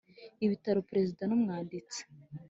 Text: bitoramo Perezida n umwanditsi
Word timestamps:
bitoramo 0.51 0.87
Perezida 0.91 1.21
n 1.25 1.31
umwanditsi 1.37 1.99